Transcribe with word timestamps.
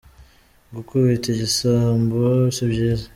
gukubita 0.75 1.25
igisambo 1.29 2.21
sibyiza. 2.55 3.05